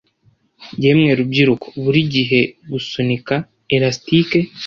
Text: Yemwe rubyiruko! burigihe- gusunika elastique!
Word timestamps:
Yemwe 0.83 1.11
rubyiruko! 1.19 1.65
burigihe- 1.83 2.49
gusunika 2.71 3.33
elastique! 3.75 4.37